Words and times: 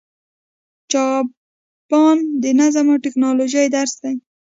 جاپان 0.91 2.17
د 2.41 2.43
نظم 2.59 2.87
او 2.91 2.97
ټکنالوژۍ 3.05 3.67
درس 3.75 3.93
دی. 4.03 4.15